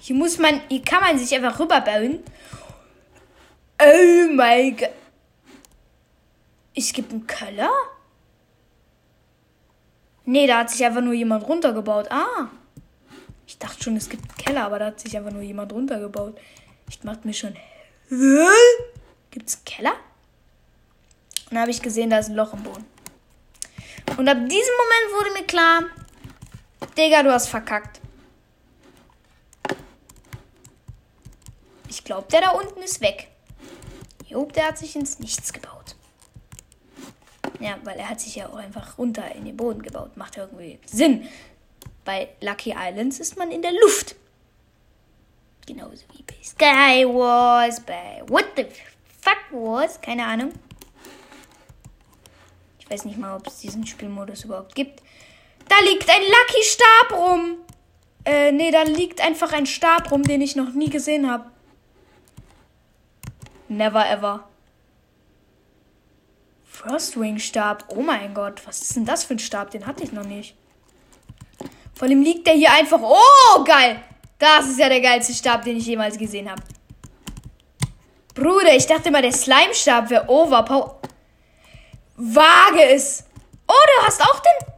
hier 0.00 0.16
muss 0.16 0.38
man, 0.38 0.60
hier 0.68 0.82
kann 0.82 1.00
man 1.00 1.18
sich 1.18 1.34
einfach 1.34 1.58
rüberbauen. 1.58 2.20
Oh 3.80 4.32
mein 4.32 4.76
Gott. 4.76 4.90
Es 6.76 6.92
gibt 6.92 7.12
einen 7.12 7.26
Keller? 7.26 7.70
Nee, 10.24 10.46
da 10.46 10.58
hat 10.58 10.70
sich 10.70 10.84
einfach 10.84 11.02
nur 11.02 11.12
jemand 11.12 11.46
runtergebaut. 11.46 12.10
Ah. 12.10 12.48
Ich 13.46 13.58
dachte 13.58 13.82
schon, 13.82 13.96
es 13.96 14.08
gibt 14.08 14.24
einen 14.24 14.38
Keller, 14.38 14.64
aber 14.64 14.78
da 14.78 14.86
hat 14.86 15.00
sich 15.00 15.16
einfach 15.16 15.30
nur 15.30 15.42
jemand 15.42 15.72
runtergebaut. 15.72 16.40
Ich 16.88 17.04
macht 17.04 17.24
mir 17.24 17.34
schon. 17.34 17.54
Gibt 18.08 19.48
es 19.48 19.64
Keller? 19.64 19.92
Und 21.44 21.52
dann 21.52 21.60
habe 21.60 21.70
ich 21.70 21.82
gesehen, 21.82 22.10
da 22.10 22.18
ist 22.18 22.28
ein 22.28 22.36
Loch 22.36 22.52
im 22.52 22.62
Boden. 22.62 22.84
Und 24.16 24.28
ab 24.28 24.38
diesem 24.38 24.50
Moment 24.50 25.18
wurde 25.18 25.32
mir 25.32 25.46
klar, 25.46 25.84
Digga, 26.96 27.22
du 27.22 27.32
hast 27.32 27.48
verkackt. 27.48 28.00
Ich 31.88 32.04
glaube, 32.04 32.28
der 32.30 32.42
da 32.42 32.50
unten 32.50 32.82
ist 32.82 33.00
weg. 33.00 33.28
Job, 34.28 34.52
der 34.52 34.68
hat 34.68 34.78
sich 34.78 34.94
ins 34.96 35.18
Nichts 35.18 35.52
gebaut. 35.52 35.96
Ja, 37.60 37.78
weil 37.84 37.96
er 37.98 38.10
hat 38.10 38.20
sich 38.20 38.36
ja 38.36 38.48
auch 38.48 38.56
einfach 38.56 38.98
runter 38.98 39.34
in 39.34 39.44
den 39.44 39.56
Boden 39.56 39.82
gebaut. 39.82 40.16
Macht 40.16 40.36
irgendwie 40.36 40.78
Sinn. 40.86 41.28
Bei 42.04 42.28
Lucky 42.40 42.74
Islands 42.76 43.20
ist 43.20 43.36
man 43.36 43.50
in 43.50 43.62
der 43.62 43.72
Luft. 43.72 44.16
Genauso 45.66 46.04
wie 46.12 46.22
bei 46.22 46.36
Sky 46.42 47.06
Wars, 47.06 47.80
bei 47.80 48.22
What 48.28 48.46
the 48.56 48.66
Fuck 49.22 49.38
Wars, 49.50 50.00
keine 50.00 50.26
Ahnung. 50.26 50.52
Ich 52.78 52.90
weiß 52.90 53.06
nicht 53.06 53.18
mal, 53.18 53.36
ob 53.36 53.46
es 53.46 53.60
diesen 53.60 53.86
Spielmodus 53.86 54.44
überhaupt 54.44 54.74
gibt. 54.74 55.02
Da 55.68 55.76
liegt 55.90 56.08
ein 56.08 56.20
Lucky 56.20 56.62
Stab 56.64 57.18
rum. 57.18 57.56
Äh, 58.26 58.52
nee, 58.52 58.70
da 58.70 58.82
liegt 58.82 59.22
einfach 59.22 59.52
ein 59.52 59.64
Stab 59.64 60.10
rum, 60.10 60.22
den 60.22 60.42
ich 60.42 60.54
noch 60.54 60.72
nie 60.74 60.90
gesehen 60.90 61.30
habe. 61.30 61.50
Never 63.68 64.06
ever. 64.06 64.48
Frostwing 66.64 67.38
Stab. 67.38 67.84
Oh 67.88 68.02
mein 68.02 68.34
Gott, 68.34 68.66
was 68.66 68.82
ist 68.82 68.96
denn 68.96 69.06
das 69.06 69.24
für 69.24 69.34
ein 69.34 69.38
Stab? 69.38 69.70
Den 69.70 69.86
hatte 69.86 70.04
ich 70.04 70.12
noch 70.12 70.26
nicht. 70.26 70.54
Vor 71.94 72.06
allem 72.08 72.22
liegt 72.22 72.46
der 72.46 72.54
hier 72.54 72.72
einfach. 72.72 73.00
Oh, 73.00 73.64
geil. 73.64 74.02
Das 74.38 74.66
ist 74.66 74.78
ja 74.78 74.88
der 74.88 75.00
geilste 75.00 75.32
Stab, 75.32 75.64
den 75.64 75.76
ich 75.76 75.86
jemals 75.86 76.18
gesehen 76.18 76.50
habe. 76.50 76.62
Bruder, 78.34 78.74
ich 78.74 78.86
dachte 78.86 79.10
mal, 79.10 79.22
der 79.22 79.32
Slime-Stab 79.32 80.10
wäre 80.10 80.28
overpower. 80.28 81.00
Wage 82.16 82.84
es. 82.92 83.24
Oh, 83.66 83.72
du 83.72 84.06
hast 84.06 84.20
auch 84.20 84.40
den 84.40 84.74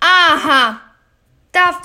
Aha. 0.00 0.80
Da. 1.52 1.80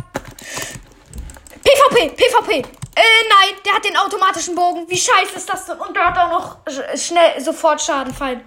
PvP, 1.63 2.10
PvP. 2.12 2.60
Äh, 2.60 3.01
nein, 3.29 3.55
der 3.65 3.74
hat 3.74 3.84
den 3.84 3.98
automatischen 3.98 4.55
Bogen. 4.55 4.86
Wie 4.88 4.98
scheiße 4.98 5.36
ist 5.36 5.50
das 5.50 5.65
denn? 5.65 5.77
Und 5.77 5.96
der 5.96 6.05
hat 6.05 6.17
auch 6.17 6.29
noch 6.29 6.58
schnell 6.96 7.41
sofort 7.41 7.82
Schaden 7.82 8.13
fallen. 8.13 8.41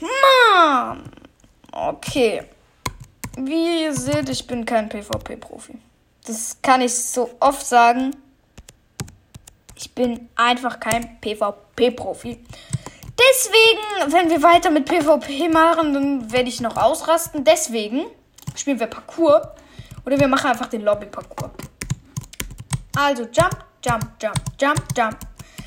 Mann. 0.00 1.10
Okay. 1.72 2.44
Wie 3.36 3.84
ihr 3.84 3.94
seht, 3.94 4.28
ich 4.28 4.46
bin 4.46 4.64
kein 4.64 4.88
PvP-Profi. 4.88 5.78
Das 6.26 6.58
kann 6.62 6.80
ich 6.80 6.94
so 6.94 7.30
oft 7.40 7.66
sagen. 7.66 8.16
Ich 9.74 9.92
bin 9.94 10.28
einfach 10.36 10.78
kein 10.78 11.20
PvP-Profi. 11.20 12.44
Deswegen, 13.18 14.12
wenn 14.12 14.30
wir 14.30 14.42
weiter 14.42 14.70
mit 14.70 14.86
PvP 14.86 15.48
machen, 15.48 15.92
dann 15.92 16.32
werde 16.32 16.48
ich 16.48 16.60
noch 16.60 16.76
ausrasten. 16.76 17.44
Deswegen 17.44 18.06
spielen 18.54 18.78
wir 18.78 18.86
Parcours. 18.86 19.48
Oder 20.06 20.18
wir 20.18 20.28
machen 20.28 20.50
einfach 20.50 20.66
den 20.66 20.82
Lobby-Parcours. 20.82 21.50
Also 22.96 23.24
Jump, 23.24 23.64
Jump, 23.84 24.12
Jump, 24.20 24.40
Jump, 24.60 24.84
Jump. 24.96 25.18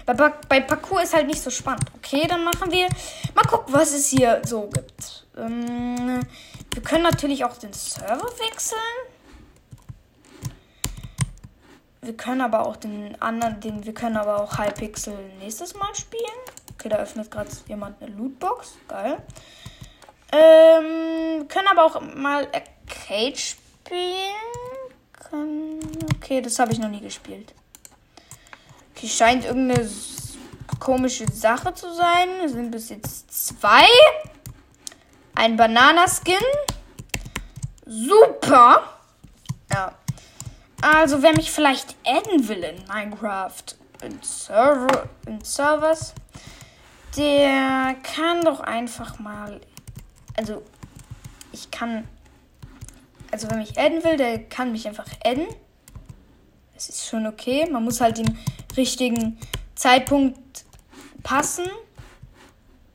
Bei, 0.05 0.13
bei 0.13 0.62
Parcours 0.62 1.05
ist 1.05 1.13
halt 1.13 1.27
nicht 1.27 1.41
so 1.41 1.50
spannend. 1.50 1.85
Okay, 1.97 2.27
dann 2.27 2.43
machen 2.43 2.71
wir. 2.71 2.88
Mal 3.33 3.43
gucken, 3.43 3.74
was 3.74 3.91
es 3.91 4.07
hier 4.07 4.41
so 4.45 4.69
gibt. 4.71 5.25
Ähm, 5.38 6.21
wir 6.74 6.83
können 6.83 7.03
natürlich 7.03 7.43
auch 7.43 7.57
den 7.57 7.74
Server 7.74 8.29
wechseln. 8.39 8.79
Wir 12.05 12.15
können 12.15 12.41
aber 12.41 12.67
auch 12.67 12.75
den 12.75 13.19
anderen, 13.19 13.59
den, 13.59 13.85
wir 13.85 13.93
können 13.93 14.15
aber 14.15 14.41
auch 14.41 14.59
Hypixel 14.59 15.17
nächstes 15.39 15.74
Mal 15.74 15.93
spielen. 15.95 16.21
Okay, 16.74 16.89
da 16.89 16.97
öffnet 16.97 17.31
gerade 17.31 17.50
jemand 17.67 18.01
eine 18.01 18.12
Lootbox. 18.12 18.75
Geil. 18.88 19.17
Ähm, 20.31 21.47
können 21.47 21.67
aber 21.67 21.85
auch 21.85 22.01
mal 22.01 22.47
Arcade 22.53 23.35
spielen. 23.35 24.35
Okay, 26.17 26.41
das 26.41 26.59
habe 26.59 26.74
ich 26.74 26.79
noch 26.79 26.89
nie 26.89 27.01
gespielt. 27.01 27.53
Okay, 28.95 29.07
scheint 29.07 29.45
irgendeine 29.45 29.89
komische 30.79 31.25
Sache 31.31 31.74
zu 31.74 31.91
sein. 31.93 32.29
Es 32.43 32.51
sind 32.51 32.69
bis 32.69 32.89
jetzt 32.89 33.55
zwei. 33.57 33.88
Ein 35.33 35.57
Bananaskin. 35.57 36.38
Super. 37.85 38.83
Ja. 39.71 39.93
Also, 40.82 41.22
wer 41.22 41.34
mich 41.34 41.51
vielleicht 41.51 41.96
adden 42.05 42.48
will 42.48 42.63
in 42.63 42.86
Minecraft, 42.88 43.63
in, 44.03 44.22
Server, 44.22 45.10
in 45.25 45.41
Servers, 45.41 46.13
der 47.17 47.96
kann 48.03 48.41
doch 48.44 48.60
einfach 48.60 49.20
mal. 49.20 49.62
Also, 50.38 50.63
ich 51.51 51.72
kann 51.72 52.08
also 53.36 53.50
wenn 53.50 53.58
mich 53.58 53.77
adden 53.77 54.01
will, 54.05 54.15
der 54.15 54.44
kann 54.46 54.72
mich 54.72 54.88
einfach 54.88 55.08
adden. 55.25 55.48
Das 56.74 56.88
ist 56.88 57.05
schon 57.05 57.27
okay. 57.27 57.70
Man 57.70 57.84
muss 57.84 58.00
halt 58.00 58.17
den 58.17 58.38
richtigen 58.77 59.38
Zeitpunkt 59.75 60.63
passen, 61.22 61.65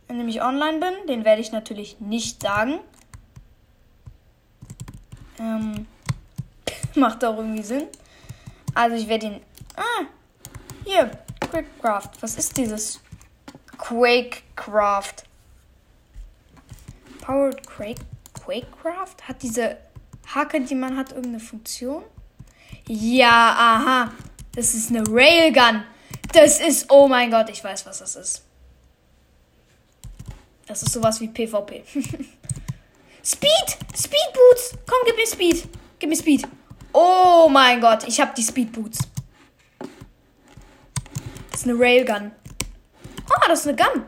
wenn 0.09 0.27
ich 0.27 0.41
online 0.41 0.79
bin. 0.79 1.07
Den 1.09 1.27
werde 1.27 1.43
ich 1.43 1.53
natürlich 1.53 2.01
nicht 2.01 2.41
sagen. 2.41 2.81
Ähm, 5.39 5.87
macht 6.97 7.25
auch 7.25 7.37
irgendwie 7.37 7.63
Sinn. 7.63 7.87
Also 8.75 8.97
ich 8.97 9.09
werde 9.09 9.27
ihn. 9.27 9.41
Ah, 9.77 10.05
Hier, 10.85 11.11
Quakecraft. 11.41 12.11
Was 12.21 12.37
ist 12.37 12.57
dieses? 12.57 13.01
Quakecraft. 13.79 15.25
Powered 17.21 17.67
Quake, 17.67 18.01
Quakecraft? 18.35 19.29
Hat 19.29 19.43
diese 19.43 19.77
Hacke, 20.35 20.61
die 20.61 20.75
man 20.75 20.97
hat, 20.97 21.11
irgendeine 21.11 21.41
Funktion? 21.41 22.05
Ja, 22.87 23.55
aha. 23.57 24.13
Das 24.55 24.75
ist 24.75 24.91
eine 24.91 25.05
Railgun. 25.07 25.85
Das 26.33 26.61
ist, 26.61 26.91
oh 26.91 27.09
mein 27.09 27.31
Gott, 27.31 27.49
ich 27.51 27.63
weiß, 27.63 27.87
was 27.87 27.99
das 27.99 28.17
ist. 28.17 28.43
Das 30.67 30.83
ist 30.83 30.93
sowas 30.93 31.21
wie 31.21 31.29
PvP. 31.29 31.85
Speed! 33.25 33.79
Speed 33.95 34.33
Boots! 34.33 34.73
Komm, 34.87 34.99
gib 35.05 35.17
mir 35.17 35.27
Speed. 35.27 35.69
Gib 35.99 36.09
mir 36.09 36.17
Speed. 36.17 36.47
Oh 36.93 37.49
mein 37.51 37.81
Gott, 37.81 38.07
ich 38.07 38.21
habe 38.21 38.33
die 38.37 38.43
Speed 38.43 38.73
Boots. 38.73 38.99
Das 41.51 41.61
ist 41.61 41.69
eine 41.69 41.79
Railgun. 41.79 42.33
Oh, 43.29 43.49
das 43.49 43.61
ist 43.61 43.69
eine 43.69 43.77
Gun. 43.77 44.05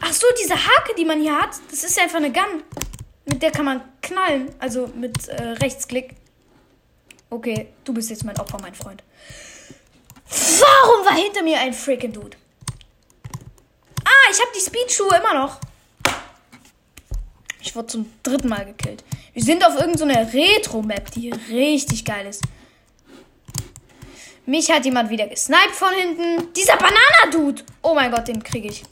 Ach 0.00 0.12
so, 0.12 0.26
diese 0.40 0.54
Hake, 0.54 0.94
die 0.96 1.04
man 1.04 1.20
hier 1.20 1.38
hat, 1.38 1.50
das 1.70 1.84
ist 1.84 1.98
einfach 1.98 2.18
eine 2.18 2.32
Gun. 2.32 2.62
Mit 3.24 3.42
der 3.42 3.50
kann 3.50 3.64
man 3.64 3.82
knallen. 4.02 4.54
Also 4.58 4.88
mit 4.88 5.28
äh, 5.28 5.42
Rechtsklick. 5.42 6.16
Okay, 7.30 7.68
du 7.84 7.94
bist 7.94 8.10
jetzt 8.10 8.24
mein 8.24 8.38
Opfer, 8.38 8.58
mein 8.60 8.74
Freund. 8.74 9.02
Warum 10.28 11.06
war 11.06 11.14
hinter 11.14 11.42
mir 11.42 11.60
ein 11.60 11.72
freaking 11.72 12.12
Dude? 12.12 12.36
Ah, 14.04 14.30
ich 14.30 14.40
habe 14.40 14.50
die 14.54 14.60
Speedschuhe 14.60 15.16
immer 15.16 15.34
noch. 15.34 15.60
Ich 17.60 17.74
wurde 17.74 17.86
zum 17.86 18.12
dritten 18.22 18.48
Mal 18.48 18.66
gekillt. 18.66 19.04
Wir 19.32 19.42
sind 19.42 19.64
auf 19.66 19.76
irgendeiner 19.76 20.26
so 20.26 20.38
Retro-Map, 20.38 21.10
die 21.12 21.30
richtig 21.30 22.04
geil 22.04 22.26
ist. 22.26 22.42
Mich 24.44 24.70
hat 24.70 24.84
jemand 24.84 25.08
wieder 25.08 25.26
gesniped 25.26 25.70
von 25.72 25.94
hinten. 25.94 26.52
Dieser 26.52 26.76
Banana-Dude. 26.76 27.62
Oh 27.80 27.94
mein 27.94 28.10
Gott, 28.10 28.28
den 28.28 28.42
kriege 28.42 28.68
ich. 28.68 28.84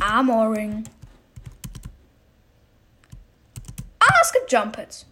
Armoring. 0.00 0.84
Ah, 3.98 4.14
es 4.22 4.32
gibt 4.32 4.50
Jump 4.50 4.76
Pads. 4.76 5.06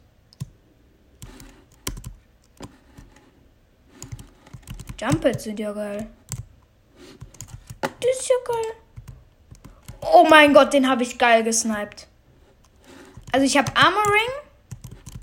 Jump 4.98 5.20
Pads 5.20 5.44
sind 5.44 5.58
ja 5.58 5.72
geil. 5.72 6.08
Das 7.80 8.20
ist 8.20 8.28
ja 8.28 8.36
geil. 8.46 8.85
Oh 10.12 10.26
mein 10.28 10.52
Gott, 10.54 10.72
den 10.72 10.88
habe 10.88 11.02
ich 11.02 11.18
geil 11.18 11.42
gesniped. 11.42 12.06
Also 13.32 13.44
ich 13.44 13.56
habe 13.56 13.76
Armoring. 13.76 14.30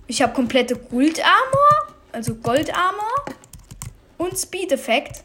Ich 0.08 0.22
habe 0.22 0.34
komplette 0.34 0.75
Gold 0.75 1.24
Armor. 1.24 1.96
Also 2.12 2.36
Gold 2.36 2.75
Armor. 2.75 3.25
Und 4.18 4.38
Speed 4.38 4.72
Effekt. 4.72 5.24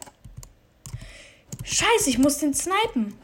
Scheiße, 1.65 2.09
ich 2.09 2.19
muss 2.19 2.39
den 2.39 2.55
snipen. 2.55 3.19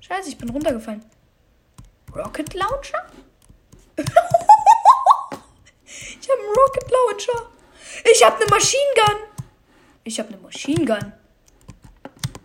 Scheiße, 0.00 0.30
ich 0.30 0.38
bin 0.38 0.48
runtergefallen. 0.48 1.04
Rocket 2.14 2.54
Launcher? 2.54 3.06
ich 3.96 4.04
habe 6.28 6.40
einen 6.40 6.54
Rocket 6.56 6.90
Launcher. 6.90 7.50
Ich 8.10 8.24
habe 8.24 8.36
eine 8.36 8.46
Machine 8.46 8.94
Gun. 8.94 9.16
Ich 10.04 10.18
habe 10.18 10.30
eine 10.30 10.38
Machine 10.38 10.84
Gun. 10.84 11.12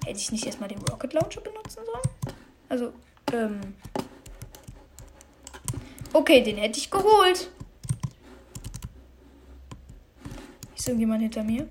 Hätte 0.07 0.19
ich 0.19 0.31
nicht 0.31 0.45
erstmal 0.45 0.69
den 0.69 0.81
Rocket 0.83 1.11
Launcher 1.11 1.41
benutzen 1.41 1.81
sollen? 1.85 2.35
Also, 2.69 2.93
ähm. 3.33 3.75
Okay, 6.13 6.41
den 6.41 6.55
hätte 6.55 6.79
ich 6.79 6.89
geholt. 6.89 7.51
Ist 10.77 10.87
irgendjemand 10.87 11.23
hinter 11.23 11.43
mir? 11.43 11.67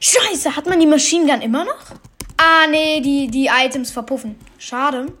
Scheiße, 0.00 0.56
hat 0.56 0.66
man 0.66 0.80
die 0.80 0.86
Machine 0.86 1.30
Gun 1.30 1.42
immer 1.42 1.64
noch? 1.64 1.92
Ah, 2.36 2.66
nee, 2.68 3.00
die, 3.00 3.28
die 3.28 3.46
Items 3.46 3.92
verpuffen. 3.92 4.34
Schade. 4.58 5.12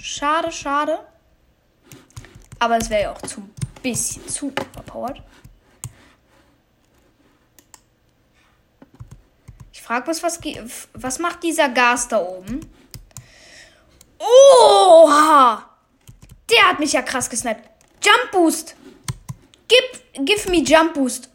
Schade, 0.00 0.52
schade. 0.52 1.00
Aber 2.60 2.76
es 2.76 2.88
wäre 2.88 3.02
ja 3.02 3.12
auch 3.12 3.22
zu 3.22 3.42
bisschen 3.82 4.28
zu 4.28 4.50
überpowered. 4.50 5.22
Frag 9.88 10.06
mich, 10.06 10.22
was, 10.22 10.38
was 10.92 11.18
macht 11.18 11.42
dieser 11.42 11.70
Gas 11.70 12.08
da 12.08 12.20
oben? 12.20 12.60
Oha! 14.18 15.66
Der 16.50 16.68
hat 16.68 16.78
mich 16.78 16.92
ja 16.92 17.00
krass 17.00 17.30
gesniped. 17.30 17.62
Jump 18.04 18.30
Boost! 18.30 18.76
Gib, 19.66 20.26
give 20.26 20.50
me 20.50 20.58
Jump 20.58 20.92
Boost. 20.92 21.30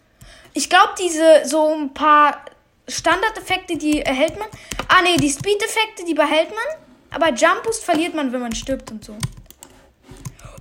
Ich 0.54 0.70
glaube, 0.70 0.94
diese 1.00 1.50
so 1.50 1.74
ein 1.74 1.96
paar 1.96 2.46
Standardeffekte, 2.88 3.76
die 3.76 4.04
erhält 4.04 4.38
man. 4.38 4.50
Ah, 4.88 5.02
nee, 5.02 5.18
die 5.18 5.32
Speed-Effekte, 5.32 6.06
die 6.06 6.14
behält 6.14 6.50
man. 6.50 6.78
Aber 7.10 7.34
Jump 7.34 7.64
Boost 7.64 7.84
verliert 7.84 8.14
man, 8.14 8.32
wenn 8.34 8.42
man 8.42 8.54
stirbt 8.54 8.92
und 8.92 9.04
so. 9.04 9.18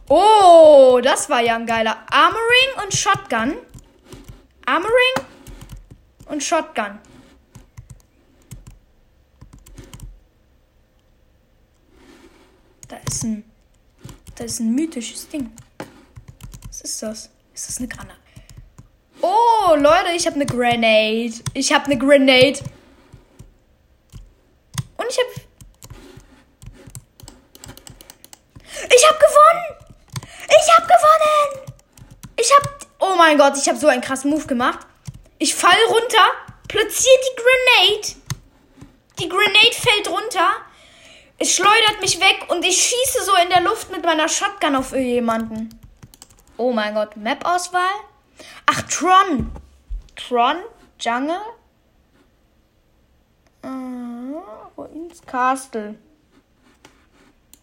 Oh, 0.09 0.99
das 1.03 1.29
war 1.29 1.43
ja 1.43 1.57
ein 1.57 1.67
geiler. 1.67 1.99
Armoring 2.11 2.85
und 2.85 2.95
Shotgun. 2.95 3.59
Armoring 4.65 5.27
und 6.31 6.43
Shotgun. 6.43 6.99
Da 12.93 12.99
ist 13.23 13.25
ein. 13.25 13.45
Da 14.35 14.45
ist 14.45 14.61
ein 14.61 14.75
mythisches 14.75 15.29
Ding. 15.29 15.53
Was 16.69 16.81
ist 16.81 17.03
das? 17.03 17.31
Ist 17.55 17.69
das 17.69 17.79
eine 17.79 17.89
Granate? 17.89 18.19
Oh, 19.21 19.75
Leute, 19.77 20.13
ich 20.17 20.27
habe 20.27 20.37
eine 20.37 20.47
Grenade. 20.47 21.35
Ich 21.55 21.73
habe 21.73 21.85
eine 21.87 21.99
Grenade. 21.99 22.59
Und 24.97 25.07
ich 25.09 25.19
habe. 25.19 25.47
Ich 28.95 29.09
habe 29.09 29.19
gewonnen! 29.19 29.97
Ich 30.49 30.77
habe 30.77 30.87
gewonnen! 30.87 31.73
Ich 32.37 32.53
habe. 32.53 32.69
Oh 32.99 33.15
mein 33.17 33.39
Gott, 33.39 33.57
ich 33.57 33.69
habe 33.69 33.79
so 33.79 33.87
einen 33.87 34.03
krassen 34.03 34.31
Move 34.31 34.47
gemacht. 34.47 34.87
Ich 35.39 35.55
fall 35.55 35.77
runter, 35.89 36.25
platziere 36.67 37.19
die 37.21 37.43
Grenade. 37.43 38.17
Die 39.19 39.29
Grenade 39.29 39.73
fällt 39.73 40.09
runter. 40.09 40.51
Es 41.43 41.57
schleudert 41.57 42.01
mich 42.01 42.21
weg 42.21 42.47
und 42.51 42.65
ich 42.65 42.77
schieße 42.77 43.25
so 43.25 43.35
in 43.35 43.49
der 43.51 43.63
Luft 43.63 43.91
mit 43.91 44.05
meiner 44.05 44.29
Shotgun 44.29 44.77
auf 44.77 44.93
jemanden. 44.93 45.77
Oh 46.57 46.73
mein 46.73 46.95
Gott, 46.95 47.17
Map-Auswahl? 47.17 47.97
Ach, 48.67 48.81
Tron. 48.83 49.51
Tron? 50.15 50.59
Jungle? 51.01 51.41
Uh, 53.65 54.41
wo 54.77 54.85
ins 54.85 55.21
Castle? 55.23 55.99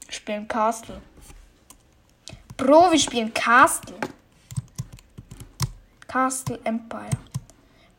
Wir 0.07 0.13
spielen 0.13 0.45
Castle. 0.45 1.01
Bro, 2.57 2.91
wir 2.91 2.99
spielen 2.99 3.33
Castle. 3.33 3.95
Castle 6.05 6.59
Empire. 6.65 7.17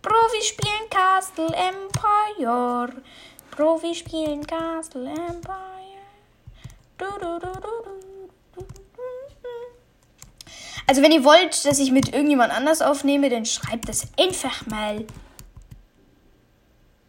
Bro, 0.02 0.12
wir 0.12 0.42
spielen 0.42 0.90
Castle 0.90 1.56
Empire. 1.56 3.02
Profi 3.50 3.94
spielen 3.94 4.46
Castle 4.46 5.06
Empire. 5.06 5.69
Also 10.86 11.02
wenn 11.02 11.12
ihr 11.12 11.24
wollt, 11.24 11.64
dass 11.64 11.78
ich 11.78 11.92
mit 11.92 12.12
irgendjemand 12.12 12.52
anders 12.52 12.82
aufnehme, 12.82 13.28
dann 13.30 13.46
schreibt 13.46 13.88
das 13.88 14.08
einfach 14.18 14.66
mal. 14.66 15.04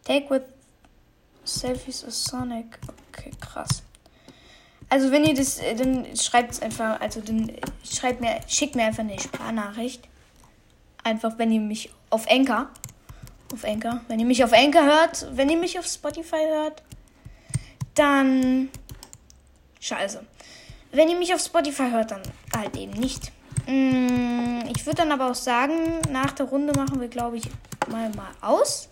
Take 0.04 0.30
with 0.30 0.42
Selfies 1.44 2.04
of 2.04 2.12
Sonic. 2.12 2.78
Okay, 3.10 3.32
krass. 3.40 3.82
Also 4.88 5.10
wenn 5.10 5.24
ihr 5.24 5.34
das, 5.34 5.58
äh, 5.58 5.74
dann 5.74 6.16
schreibt 6.16 6.52
es 6.52 6.62
einfach, 6.62 7.00
also 7.00 7.20
dann 7.20 7.50
schreibt 7.82 8.20
mir, 8.20 8.40
schickt 8.46 8.76
mir 8.76 8.84
einfach 8.84 9.00
eine 9.00 9.18
Sprachnachricht. 9.18 10.08
Einfach, 11.02 11.38
wenn 11.38 11.50
ihr 11.50 11.60
mich 11.60 11.90
auf 12.10 12.26
Enker 12.26 12.70
auf 13.52 13.64
Anchor. 13.64 14.00
Wenn 14.08 14.20
ihr 14.20 14.26
mich 14.26 14.42
auf 14.44 14.52
Anchor 14.52 14.84
hört, 14.84 15.26
wenn 15.32 15.48
ihr 15.48 15.56
mich 15.56 15.78
auf 15.78 15.86
Spotify 15.86 16.44
hört, 16.48 16.82
dann 17.94 18.70
scheiße. 19.82 20.24
Wenn 20.92 21.10
ihr 21.10 21.18
mich 21.18 21.34
auf 21.34 21.40
Spotify 21.40 21.90
hört, 21.90 22.10
dann 22.10 22.22
halt 22.56 22.76
eben 22.76 22.92
nicht. 22.92 23.32
Mm, 23.66 24.60
ich 24.74 24.86
würde 24.86 25.02
dann 25.02 25.12
aber 25.12 25.30
auch 25.30 25.34
sagen, 25.34 26.00
nach 26.10 26.32
der 26.32 26.46
Runde 26.46 26.72
machen 26.78 27.00
wir, 27.00 27.08
glaube 27.08 27.36
ich, 27.36 27.44
mal 27.88 28.08
mal 28.10 28.30
aus. 28.40 28.88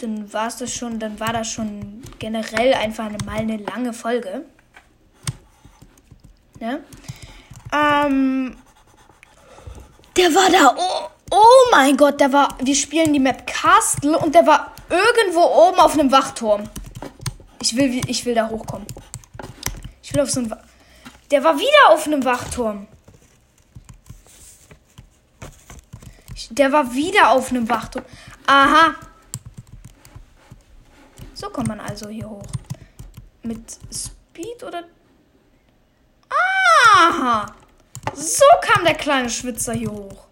Dann 0.00 0.32
war 0.32 0.50
das 0.58 0.72
schon, 0.72 0.98
dann 0.98 1.20
war 1.20 1.32
das 1.32 1.48
schon 1.48 2.02
generell 2.18 2.74
einfach 2.74 3.10
mal 3.24 3.38
eine 3.38 3.58
lange 3.58 3.92
Folge. 3.92 4.44
Ne? 6.60 6.82
Ähm, 7.72 8.56
der 10.16 10.34
war 10.34 10.50
da. 10.50 10.74
Oh, 10.76 11.08
Oh 11.30 11.70
mein 11.70 11.96
Gott, 11.96 12.20
der 12.20 12.32
war. 12.32 12.56
Wir 12.62 12.74
spielen 12.74 13.12
die 13.12 13.18
Map 13.18 13.46
Castle 13.46 14.18
und 14.18 14.34
der 14.34 14.46
war 14.46 14.72
irgendwo 14.88 15.42
oben 15.42 15.78
auf 15.78 15.92
einem 15.92 16.10
Wachturm. 16.10 16.64
Ich 17.60 17.76
will, 17.76 18.08
ich 18.08 18.24
will 18.24 18.34
da 18.34 18.48
hochkommen. 18.48 18.86
Ich 20.02 20.14
will 20.14 20.20
auf 20.20 20.30
so 20.30 20.40
ein. 20.40 20.54
Der 21.30 21.44
war 21.44 21.58
wieder 21.58 21.90
auf 21.90 22.06
einem 22.06 22.24
Wachturm. 22.24 22.86
Der 26.50 26.72
war 26.72 26.94
wieder 26.94 27.30
auf 27.30 27.50
einem 27.50 27.68
Wachturm. 27.68 28.04
Aha. 28.46 28.94
So 31.34 31.50
kommt 31.50 31.68
man 31.68 31.80
also 31.80 32.08
hier 32.08 32.28
hoch. 32.28 32.46
Mit 33.42 33.78
Speed 33.92 34.64
oder... 34.64 34.84
Aha. 36.96 37.54
So 38.14 38.44
kam 38.62 38.84
der 38.84 38.94
kleine 38.94 39.28
Schwitzer 39.28 39.74
hier 39.74 39.90
hoch. 39.90 40.26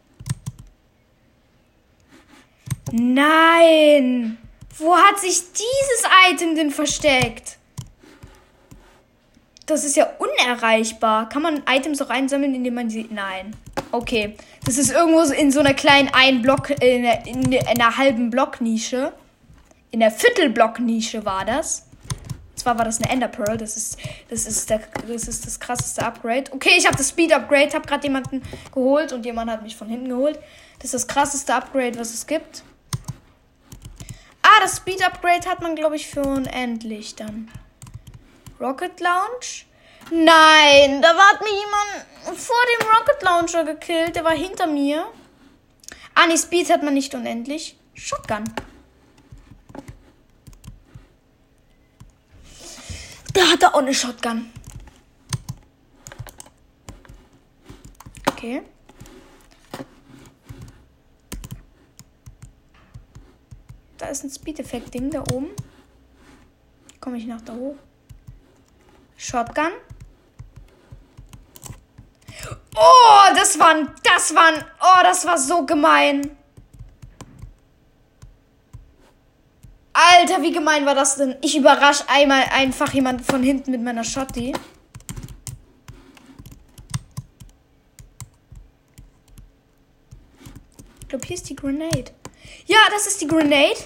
Nein. 2.92 4.38
Wo 4.78 4.94
hat 4.96 5.18
sich 5.18 5.40
dieses 5.52 6.02
Item 6.30 6.54
denn 6.54 6.70
versteckt? 6.70 7.56
Das 9.64 9.84
ist 9.84 9.96
ja 9.96 10.08
unerreichbar. 10.18 11.28
Kann 11.28 11.42
man 11.42 11.62
Items 11.68 12.00
auch 12.02 12.10
einsammeln, 12.10 12.54
indem 12.54 12.74
man 12.74 12.90
sie. 12.90 13.08
Nein. 13.10 13.56
Okay. 13.90 14.36
Das 14.64 14.78
ist 14.78 14.92
irgendwo 14.92 15.20
in 15.32 15.50
so 15.50 15.60
einer 15.60 15.74
kleinen 15.74 16.10
ein 16.12 16.42
Block, 16.42 16.70
in, 16.70 17.02
der, 17.02 17.26
in, 17.26 17.50
der, 17.50 17.62
in 17.62 17.80
einer 17.80 17.96
halben 17.96 18.30
Blocknische. 18.30 19.12
In 19.90 20.00
der 20.00 20.10
Viertelblocknische 20.10 21.24
war 21.24 21.44
das. 21.44 21.86
Und 22.50 22.58
zwar 22.58 22.78
war 22.78 22.84
das 22.84 23.00
eine 23.00 23.10
Ender 23.10 23.28
Pearl. 23.28 23.56
Das 23.56 23.76
ist, 23.76 23.98
das 24.28 24.46
ist, 24.46 24.68
der, 24.68 24.80
das, 25.08 25.26
ist 25.26 25.46
das 25.46 25.58
krasseste 25.58 26.04
Upgrade. 26.04 26.52
Okay, 26.52 26.74
ich 26.76 26.86
habe 26.86 26.96
das 26.96 27.08
Speed 27.08 27.32
Upgrade. 27.32 27.72
Habe 27.72 27.88
gerade 27.88 28.06
jemanden 28.06 28.42
geholt 28.72 29.12
und 29.12 29.24
jemand 29.24 29.50
hat 29.50 29.62
mich 29.62 29.74
von 29.74 29.88
hinten 29.88 30.10
geholt. 30.10 30.38
Das 30.78 30.86
ist 30.86 30.94
das 30.94 31.06
krasseste 31.08 31.54
Upgrade, 31.54 31.98
was 31.98 32.12
es 32.12 32.26
gibt. 32.26 32.62
Ah, 34.56 34.60
das 34.62 34.76
Speed 34.76 35.04
Upgrade 35.04 35.46
hat 35.48 35.60
man, 35.60 35.74
glaube 35.74 35.96
ich, 35.96 36.06
für 36.06 36.22
unendlich 36.22 37.14
dann. 37.14 37.50
Rocket 38.58 38.98
Launch? 39.00 39.66
Nein, 40.10 41.02
da 41.02 41.14
hat 41.14 41.40
mir 41.42 41.50
jemand 41.50 42.38
vor 42.38 42.56
dem 42.80 42.88
Rocket 42.88 43.22
Launcher 43.22 43.64
gekillt. 43.64 44.16
Der 44.16 44.24
war 44.24 44.34
hinter 44.34 44.66
mir. 44.66 45.06
Ah, 46.14 46.26
nee, 46.26 46.38
Speed 46.38 46.70
hat 46.70 46.82
man 46.82 46.94
nicht 46.94 47.14
unendlich. 47.14 47.76
Shotgun. 47.92 48.44
Der 53.34 53.50
hatte 53.50 53.74
auch 53.74 53.80
eine 53.80 53.92
Shotgun. 53.92 54.50
Okay. 58.30 58.62
Da 63.98 64.06
ist 64.06 64.24
ein 64.24 64.30
Speed-Effekt-Ding 64.30 65.11
da 65.11 65.22
oben. 65.32 65.48
Komme 67.00 67.18
ich 67.18 67.26
nach 67.26 67.40
da 67.40 67.54
hoch? 67.54 67.76
Shotgun. 69.16 69.70
Oh, 72.76 73.35
das 73.35 73.59
waren, 73.59 73.90
das 74.02 74.35
waren, 74.35 74.62
oh, 74.80 75.02
das 75.02 75.24
war 75.24 75.38
so 75.38 75.64
gemein. 75.64 76.37
Alter, 79.94 80.42
wie 80.42 80.52
gemein 80.52 80.85
war 80.85 80.94
das 80.94 81.16
denn? 81.16 81.37
Ich 81.40 81.56
überrasche 81.56 82.04
einmal 82.09 82.44
einfach 82.52 82.92
jemand 82.92 83.22
von 83.22 83.42
hinten 83.42 83.70
mit 83.70 83.82
meiner 83.82 84.04
Shotty. 84.04 84.52
Ich 91.00 91.09
glaube, 91.09 91.24
hier 91.24 91.37
ist 91.37 91.48
die 91.48 91.56
Grenade. 91.56 92.12
Ja, 92.66 92.78
das 92.90 93.06
ist 93.06 93.20
die 93.20 93.26
Grenade. 93.26 93.76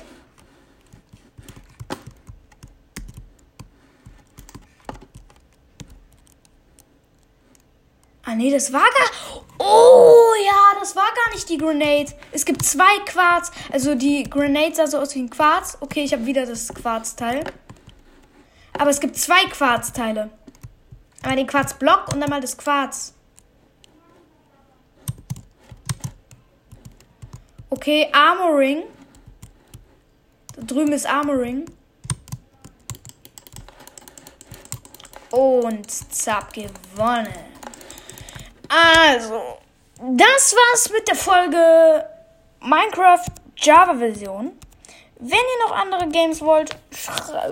Ah, 8.30 8.36
nee, 8.36 8.50
das 8.50 8.72
war 8.72 8.80
gar. 8.80 9.42
Oh, 9.58 10.32
ja, 10.44 10.78
das 10.78 10.94
war 10.94 11.02
gar 11.02 11.34
nicht 11.34 11.48
die 11.48 11.58
Grenade. 11.58 12.12
Es 12.32 12.44
gibt 12.44 12.64
zwei 12.64 12.98
Quarz. 13.04 13.50
Also 13.72 13.94
die 13.94 14.22
Grenade 14.22 14.74
sah 14.74 14.86
so 14.86 14.98
aus 14.98 15.14
wie 15.16 15.20
ein 15.20 15.30
Quarz. 15.30 15.76
Okay, 15.80 16.04
ich 16.04 16.12
habe 16.12 16.26
wieder 16.26 16.46
das 16.46 16.68
Quarzteil. 16.68 17.44
Aber 18.78 18.90
es 18.90 19.00
gibt 19.00 19.16
zwei 19.16 19.44
Quarzteile. 19.46 20.30
Einmal 21.22 21.36
den 21.36 21.46
Quarzblock 21.46 22.14
und 22.14 22.22
einmal 22.22 22.40
das 22.40 22.56
Quarz. 22.56 23.14
Okay, 27.80 28.10
Armoring. 28.12 28.82
Da 30.54 30.62
drüben 30.64 30.92
ist 30.92 31.06
Armoring. 31.06 31.64
Und 35.30 35.90
zapp, 35.90 36.52
gewonnen. 36.52 37.32
Also, 38.68 39.56
das 39.96 40.54
war's 40.54 40.90
mit 40.90 41.08
der 41.08 41.14
Folge 41.14 42.04
Minecraft 42.60 43.24
Java 43.56 43.94
Version. 43.94 44.52
Wenn 45.18 45.30
ihr 45.30 45.66
noch 45.66 45.74
andere 45.74 46.06
Games 46.08 46.42
wollt, 46.42 46.76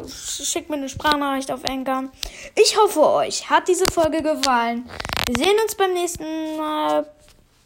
schickt 0.06 0.68
mir 0.68 0.76
eine 0.76 0.90
Sprachnachricht 0.90 1.50
auf 1.50 1.64
Anchor. 1.64 2.10
Ich 2.54 2.76
hoffe, 2.76 3.00
euch 3.00 3.48
hat 3.48 3.66
diese 3.66 3.86
Folge 3.90 4.22
gefallen. 4.22 4.90
Wir 5.24 5.42
sehen 5.42 5.56
uns 5.62 5.74
beim 5.74 5.94
nächsten 5.94 6.58
Mal. 6.58 7.06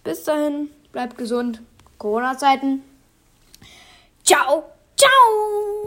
Bis 0.05 0.23
dahin, 0.23 0.71
bleibt 0.93 1.19
gesund. 1.19 1.61
Corona-Zeiten. 2.03 2.83
Ciao, 4.25 4.65
ciao. 4.97 5.82